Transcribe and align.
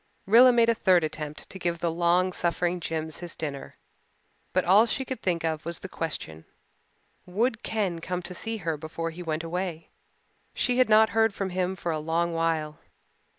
Rilla 0.25 0.51
made 0.51 0.67
a 0.67 0.73
third 0.73 1.03
attempt 1.03 1.47
to 1.51 1.59
give 1.59 1.77
the 1.77 1.91
long 1.91 2.33
suffering 2.33 2.79
Jims 2.79 3.19
his 3.19 3.35
dinner, 3.35 3.77
but 4.51 4.65
all 4.65 4.87
she 4.87 5.05
could 5.05 5.21
think 5.21 5.43
of 5.45 5.63
was 5.63 5.77
the 5.77 5.87
question 5.87 6.43
Would 7.27 7.61
Ken 7.61 7.99
come 7.99 8.23
to 8.23 8.33
see 8.33 8.57
her 8.57 8.77
before 8.77 9.11
he 9.11 9.21
went 9.21 9.43
away? 9.43 9.89
She 10.55 10.79
had 10.79 10.89
not 10.89 11.09
heard 11.09 11.35
from 11.35 11.51
him 11.51 11.75
for 11.75 11.91
a 11.91 11.99
long 11.99 12.33
while. 12.33 12.79